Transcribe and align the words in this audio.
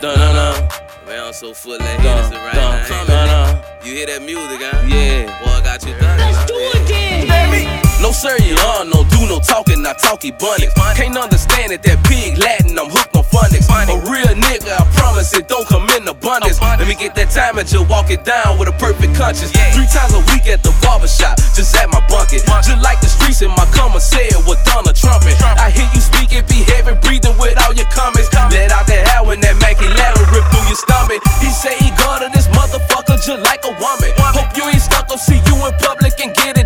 Dun 0.00 0.16
dun 0.16 0.34
dun. 0.34 0.68
Man, 1.06 1.24
I'm 1.26 1.32
so 1.32 1.52
full 1.52 1.74
of 1.74 1.80
haters 1.82 2.30
Dun 2.30 2.32
right 2.32 2.54
dun 2.54 2.88
now. 2.88 3.04
dun 3.04 3.28
dun. 3.28 3.64
You 3.84 3.92
hear 3.92 4.06
that 4.06 4.22
music, 4.22 4.60
huh? 4.64 4.80
Yeah. 4.88 5.28
Boy, 5.44 5.52
I 5.52 5.60
got 5.60 5.84
you 5.84 5.92
done. 6.00 6.16
Let's 6.16 6.44
do 6.48 6.56
it 6.56 6.88
then. 6.88 7.20
No 8.00 8.16
sir, 8.16 8.32
you 8.40 8.56
on, 8.80 8.88
no 8.88 9.04
do 9.12 9.28
no 9.28 9.38
talking, 9.44 9.84
I 9.84 9.92
talk 9.92 10.24
ebonics. 10.24 10.72
Can't 10.96 11.14
understand 11.20 11.70
it, 11.70 11.84
that 11.84 12.00
big 12.08 12.40
Latin, 12.40 12.72
I'm 12.80 12.88
hooked 12.88 13.12
on 13.12 13.28
phonics. 13.28 13.68
A 13.68 13.96
real 14.08 14.32
nigga, 14.40 14.72
I 14.72 14.88
promise 14.96 15.36
it 15.36 15.46
don't 15.52 15.68
come 15.68 15.84
in 15.92 16.08
abundance. 16.08 16.56
Let 16.64 16.88
me 16.88 16.96
get 16.96 17.14
that 17.20 17.28
time 17.28 17.60
and 17.60 17.68
just 17.68 17.84
walk 17.92 18.08
it 18.08 18.24
down 18.24 18.56
with 18.56 18.72
a 18.72 18.76
perfect 18.80 19.12
conscience. 19.14 19.52
Three 19.76 19.84
times 19.92 20.16
a 20.16 20.24
week 20.32 20.48
at 20.48 20.64
the 20.64 20.72
barbershop, 20.80 21.36
just 21.52 21.76
at 21.76 21.92
my 21.92 22.00
bucket. 22.08 22.40
Just 22.64 22.80
like 22.80 23.04
the 23.04 23.06
streets 23.12 23.44
in 23.44 23.52
my 23.52 23.68
commissary 23.76 24.32
with 24.48 24.58
Donald 24.64 24.96
Trump. 24.96 25.20
I 25.60 25.68
hear 25.68 25.86
you 25.92 26.00
speak, 26.00 26.32
it 26.32 26.48
be 26.48 26.64
heavy 26.72 26.96
breathing 27.04 27.36
with 27.36 27.60
all 27.60 27.76
your 27.76 27.86
comments. 27.92 28.32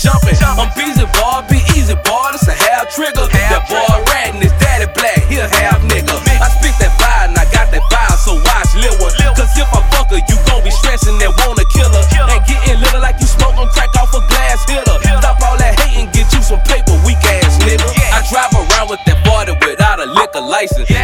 Jumping. 0.00 0.36
I'm 0.40 0.72
busy, 0.74 1.04
boy, 1.20 1.44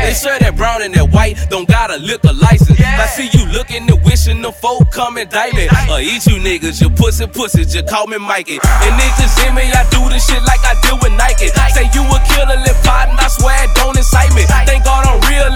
They 0.06 0.14
say 0.14 0.38
that 0.38 0.54
brown 0.54 0.82
and 0.82 0.94
that 0.94 1.10
white 1.10 1.34
don't 1.50 1.66
got 1.66 1.90
a 1.90 1.98
liquor 1.98 2.30
license. 2.30 2.78
I 2.78 3.10
see 3.10 3.26
you 3.34 3.42
looking 3.50 3.90
and 3.90 3.98
wishing 4.06 4.38
the 4.38 4.52
folk 4.52 4.86
come 4.94 5.18
indict 5.18 5.58
me. 5.58 5.66
Or 5.90 5.98
eat 5.98 6.22
you 6.30 6.38
niggas, 6.38 6.78
you 6.78 6.94
pussy 6.94 7.26
pussy, 7.26 7.66
just 7.66 7.90
call 7.90 8.06
me 8.06 8.14
Mikey. 8.14 8.62
And 8.62 8.94
niggas 8.94 9.34
hear 9.42 9.50
me, 9.50 9.66
I 9.66 9.82
do 9.90 10.06
this 10.06 10.22
shit 10.22 10.38
like 10.46 10.62
I 10.62 10.78
deal 10.86 10.94
with 11.02 11.10
Nike. 11.18 11.50
Say 11.74 11.90
you 11.90 12.06
a 12.06 12.18
killer, 12.22 12.54
lip 12.54 12.78
pot, 12.86 13.10
and 13.10 13.18
I 13.18 13.26
swear 13.26 13.58
it 13.66 13.74
don't 13.74 13.98
excite 13.98 14.30
me. 14.30 14.46
Thank 14.46 14.86
God 14.86 15.10
I'm 15.10 15.18
real 15.26 15.26
and 15.26 15.26
being 15.26 15.26
real, 15.26 15.50
it 15.50 15.55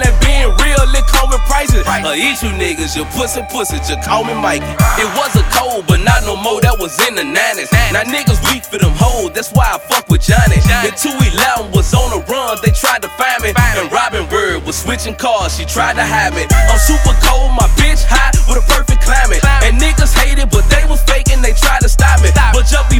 Or 2.11 2.19
eat 2.19 2.43
you 2.43 2.51
niggas, 2.59 2.91
you 2.99 3.07
pussy 3.15 3.39
pussy, 3.47 3.79
just 3.87 4.03
call 4.03 4.27
me 4.27 4.35
Mikey. 4.35 4.67
It 4.99 5.07
was 5.15 5.31
a 5.39 5.47
cold, 5.55 5.87
but 5.87 6.03
not 6.03 6.27
no 6.27 6.35
more, 6.35 6.59
that 6.59 6.75
was 6.75 6.91
in 7.07 7.15
the 7.15 7.23
90s. 7.23 7.71
Now 7.95 8.03
niggas 8.03 8.35
weak 8.51 8.67
for 8.67 8.75
them 8.75 8.91
hoes, 8.99 9.31
that's 9.31 9.55
why 9.55 9.63
I 9.71 9.79
fuck 9.79 10.11
with 10.11 10.19
Johnny. 10.19 10.59
In 10.83 10.91
211 10.91 11.71
was 11.71 11.95
on 11.95 12.11
the 12.11 12.19
run, 12.27 12.59
they 12.67 12.75
tried 12.75 12.99
to 13.07 13.11
find 13.15 13.39
me. 13.47 13.55
And 13.55 13.87
Robin 13.95 14.27
Bird 14.27 14.67
was 14.67 14.75
switching 14.75 15.15
cars, 15.15 15.55
she 15.55 15.63
tried 15.63 15.95
to 15.95 16.03
have 16.03 16.35
me. 16.35 16.43
I'm 16.51 16.83
super 16.83 17.15
cold, 17.23 17.55
my 17.55 17.71
bitch 17.79 18.03
hot 18.03 18.35
with 18.43 18.59
a 18.59 18.65
perfect 18.67 19.07
climate. 19.07 19.39
And 19.63 19.79
niggas 19.79 20.11
hate 20.11 20.35
it, 20.35 20.51
but 20.51 20.67
they 20.67 20.83
was 20.91 20.99
faking, 21.07 21.39
they 21.39 21.55
tried 21.55 21.79
to 21.79 21.87
stop 21.87 22.19
me. 22.19 22.27
But 22.35 22.67
just 22.67 22.91
be 22.91 22.99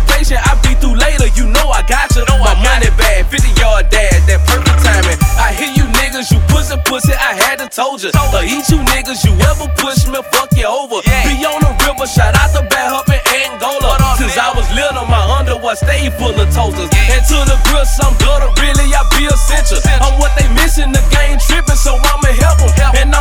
told 7.72 8.04
you. 8.04 8.12
Or 8.12 8.44
eat 8.44 8.68
you 8.68 8.80
niggas, 8.92 9.24
you 9.24 9.32
ever 9.48 9.68
push 9.80 10.04
me, 10.06 10.20
fuck 10.36 10.52
you 10.56 10.68
over. 10.68 11.00
Be 11.08 11.40
on 11.48 11.64
the 11.64 11.72
river, 11.88 12.06
shout 12.06 12.36
out 12.36 12.52
the 12.52 12.68
bad 12.68 12.92
up 12.92 13.08
in 13.08 13.22
Angola. 13.48 13.96
Since 14.20 14.38
I 14.38 14.52
was 14.54 14.68
little, 14.76 15.08
my 15.08 15.24
underwear 15.40 15.76
stay 15.76 16.12
full 16.20 16.36
of 16.36 16.48
toasters. 16.52 16.92
And 16.92 17.24
to 17.32 17.38
the 17.48 17.58
grill, 17.72 17.88
some 17.88 18.14
gutter, 18.20 18.52
really, 18.60 18.92
I 18.92 19.02
be 19.16 19.26
essential. 19.26 19.80
I'm 20.04 20.20
what 20.20 20.36
they 20.36 20.48
missing, 20.54 20.92
the 20.92 21.02
game 21.16 21.40
tripping, 21.48 21.80
so 21.80 21.96
I'ma 21.96 22.32
help 22.36 22.60
them. 22.76 22.92
And 23.00 23.16
I'm 23.16 23.21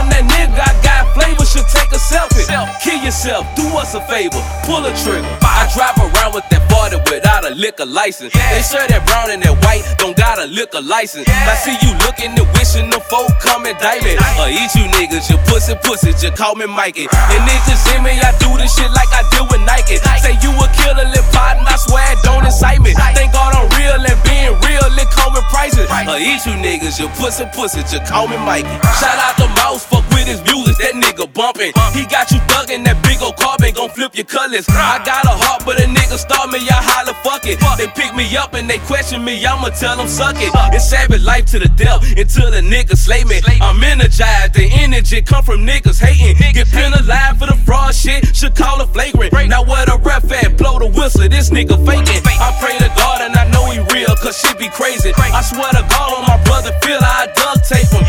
yourself, 3.11 3.43
do 3.59 3.67
us 3.75 3.99
a 3.99 4.01
favor, 4.07 4.39
pull 4.63 4.87
a 4.87 4.95
trigger. 5.03 5.27
I 5.43 5.67
drive 5.75 5.99
around 5.99 6.31
with 6.31 6.47
that 6.55 6.63
40 6.71 7.11
without 7.11 7.43
a 7.43 7.51
liquor 7.59 7.85
license. 7.85 8.31
They 8.31 8.63
say 8.63 8.87
that 8.87 9.03
brown 9.03 9.35
and 9.35 9.43
that 9.43 9.59
white 9.67 9.83
don't 9.99 10.15
got 10.15 10.39
a 10.39 10.47
liquor 10.47 10.79
license. 10.79 11.27
I 11.27 11.59
see 11.59 11.75
you 11.83 11.91
looking 12.07 12.31
and 12.39 12.47
wishing 12.55 12.87
the 12.87 13.03
folk 13.11 13.35
come 13.43 13.67
indict 13.67 14.07
me. 14.07 14.15
Or 14.39 14.47
eat 14.47 14.71
you 14.79 14.87
niggas, 14.95 15.27
you 15.27 15.43
pussy 15.51 15.75
pussy, 15.83 16.15
just 16.15 16.39
call 16.39 16.55
me 16.55 16.71
Mikey. 16.71 17.11
And 17.11 17.43
niggas 17.51 17.83
hear 17.91 17.99
me, 17.99 18.15
I 18.15 18.31
do 18.39 18.55
this 18.55 18.79
shit 18.79 18.87
like 18.95 19.11
I 19.11 19.27
deal 19.35 19.51
with 19.51 19.67
Nike. 19.67 19.99
Say 20.23 20.39
you 20.39 20.55
a 20.55 20.67
killer, 20.79 21.11
lip 21.11 21.27
pot, 21.35 21.59
and 21.59 21.67
I 21.67 21.75
swear 21.83 22.15
it 22.15 22.23
don't 22.23 22.47
excite 22.47 22.79
me. 22.79 22.95
Thank 22.95 23.35
God 23.35 23.59
I'm 23.59 23.67
real 23.75 23.99
and 24.07 24.21
being 24.23 24.55
real, 24.71 24.87
it 24.87 25.11
come 25.11 25.35
with 25.35 25.51
prices. 25.51 25.91
Or 25.91 26.15
uh, 26.15 26.23
eat 26.23 26.47
you 26.47 26.55
niggas, 26.63 27.03
you 27.03 27.11
pussy 27.19 27.43
pussy, 27.51 27.83
just 27.91 28.07
call 28.07 28.31
me 28.31 28.39
Mikey. 28.47 28.71
Shout 29.03 29.19
out 29.19 29.35
the 29.35 29.51
mouse, 29.59 29.83
fuck 29.83 30.07
with 30.15 30.31
his 30.31 30.39
music, 30.47 30.79
nigga 31.21 31.35
bumping. 31.35 31.73
He 31.93 32.07
got 32.07 32.31
you 32.31 32.39
thuggin', 32.49 32.85
that 32.85 33.03
big 33.03 33.21
old 33.23 33.37
carbon 33.37 33.75
gon' 33.75 33.91
flip 33.91 34.15
your 34.15 34.25
colors. 34.25 34.67
I 34.69 35.03
got 35.05 35.25
a 35.25 35.35
heart, 35.35 35.63
but 35.65 35.81
a 35.81 35.85
nigga 35.85 36.19
start 36.19 36.51
me, 36.51 36.59
I 36.69 36.81
holler, 36.81 37.15
fuck 37.23 37.47
it. 37.47 37.61
They 37.77 37.89
pick 37.89 38.15
me 38.15 38.25
up 38.37 38.55
and 38.55 38.69
they 38.69 38.79
question 38.79 39.25
me, 39.25 39.45
I'ma 39.45 39.71
tell 39.71 39.97
them 39.97 40.09
suck 40.09 40.37
it. 40.39 40.53
It's 40.75 40.89
savage 40.89 41.23
life 41.23 41.47
to 41.53 41.59
the 41.59 41.69
death 41.69 42.03
until 42.17 42.51
the 42.51 42.61
nigga 42.61 42.97
slay 42.97 43.25
me. 43.25 43.41
I'm 43.61 43.83
energized, 43.83 44.55
the 44.55 44.69
energy 44.71 45.23
come 45.23 45.45
from 45.45 45.67
niggas 45.67 46.01
hating. 46.01 46.37
Get 46.53 46.69
penalized 46.69 47.39
for 47.39 47.47
the 47.47 47.57
fraud 47.65 47.95
shit, 47.95 48.35
should 48.35 48.55
call 48.55 48.81
it 48.81 48.89
flagrant. 48.89 49.33
Now 49.49 49.65
where 49.65 49.85
the 49.87 49.99
ref 50.03 50.31
at, 50.33 50.57
blow 50.57 50.79
the 50.79 50.87
whistle, 50.87 51.29
this 51.29 51.51
nigga 51.51 51.77
faking. 51.85 52.23
I 52.25 52.57
pray 52.61 52.77
to 52.79 52.89
God 52.97 53.21
and 53.23 53.37
I 53.37 53.49
know 53.51 53.69
he 53.71 53.79
real, 53.93 54.15
cause 54.17 54.39
shit 54.39 54.59
be 54.59 54.69
crazy. 54.69 55.13
I 55.17 55.43
swear 55.43 55.71
to 55.73 55.85
God 55.89 56.09
on 56.17 56.25
my 56.27 56.43
brother, 56.45 56.73
feel 56.83 56.99
I 57.01 57.29
duct 57.35 57.69
tape 57.69 57.89
him. 57.89 58.00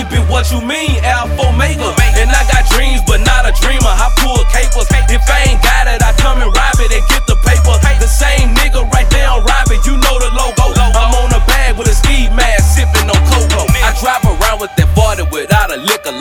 Bitch, 0.00 0.24
what 0.30 0.50
you 0.50 0.60
mean, 0.64 1.04
Alpha 1.04 1.52
Omega? 1.52 1.92
And 2.16 2.30
I 2.30 2.42
got 2.48 2.64
dreams, 2.72 3.02
but 3.06 3.20
not 3.20 3.44
a 3.44 3.52
dreamer. 3.60 3.92
I 3.92 4.08
pull 4.16 4.40
capers. 4.48 4.88
If 5.12 5.20
I 5.28 5.52
ain't 5.52 5.62
got 5.62 5.86
it, 5.86 6.00
I 6.02 6.12
come 6.16 6.40
and 6.40 6.48
rob 6.48 6.80
it 6.80 6.92
and 6.96 7.04
get 7.08 7.21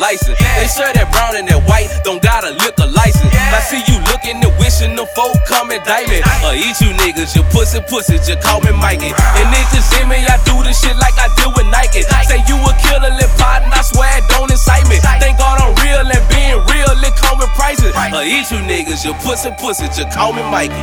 license. 0.02 0.36
They 0.58 0.66
say 0.66 0.90
that 0.98 1.14
brown 1.14 1.38
and 1.38 1.46
that 1.48 1.62
white 1.70 1.88
don't 2.02 2.20
got 2.20 2.42
a 2.42 2.52
liquor 2.58 2.90
license. 2.90 3.30
I 3.30 3.62
see 3.62 3.86
you 3.86 4.02
looking 4.10 4.42
and 4.42 4.52
wishing 4.58 4.98
the 4.98 5.06
folk 5.14 5.38
come 5.46 5.70
indict 5.70 6.10
me. 6.10 6.26
Or 6.42 6.52
uh, 6.52 6.58
eat 6.58 6.82
you 6.82 6.90
niggas, 6.98 7.38
you 7.38 7.46
pussy 7.54 7.80
pussy, 7.86 8.18
just 8.18 8.42
call 8.42 8.60
me 8.66 8.74
Mikey. 8.74 9.14
And 9.14 9.48
niggas 9.54 9.86
hear 9.94 10.10
me, 10.10 10.18
I 10.26 10.42
do 10.44 10.58
this 10.66 10.82
shit 10.82 10.98
like 10.98 11.14
I 11.22 11.30
deal 11.38 11.54
with 11.54 11.70
Nike. 11.70 12.02
Say 12.26 12.42
you 12.50 12.58
a 12.58 12.74
killer, 12.82 13.14
lip 13.14 13.30
pot, 13.38 13.62
and 13.62 13.72
I 13.72 13.86
swear 13.86 14.10
it 14.18 14.26
don't 14.34 14.50
incite 14.50 14.90
me. 14.90 14.98
Thank 14.98 15.38
God 15.38 15.62
I'm 15.62 15.78
real 15.86 16.02
and 16.02 16.26
being 16.34 16.58
real, 16.66 16.92
it 16.98 17.16
come 17.22 17.38
with 17.38 17.54
prices. 17.54 17.94
Or 17.94 18.26
uh, 18.26 18.26
eat 18.26 18.50
you 18.50 18.60
niggas, 18.66 19.06
you 19.06 19.14
pussy 19.22 19.54
pussy, 19.62 19.86
just 19.94 20.10
call 20.10 20.34
me 20.34 20.42
Mikey. 20.50 20.82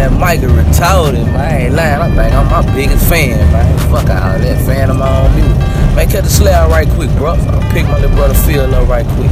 That 0.00 0.12
Micah 0.12 0.46
retarded, 0.46 1.26
man. 1.26 1.36
I 1.36 1.58
ain't 1.66 1.74
lying. 1.74 2.00
I 2.00 2.08
think 2.16 2.32
I'm 2.32 2.48
my 2.48 2.74
biggest 2.74 3.06
fan, 3.06 3.36
man. 3.52 3.78
Fuck 3.90 4.08
all 4.08 4.38
that 4.38 4.64
fan 4.64 4.88
of 4.88 4.96
my 4.96 5.04
own 5.06 5.34
music. 5.36 5.58
Man, 5.94 6.08
cut 6.08 6.24
the 6.24 6.30
slab 6.30 6.70
right 6.70 6.88
quick, 6.88 7.10
bro. 7.18 7.34
I'll 7.34 7.70
pick 7.70 7.84
my 7.84 8.00
little 8.00 8.16
brother 8.16 8.32
Phil 8.32 8.74
up 8.74 8.88
right 8.88 9.04
quick. 9.04 9.30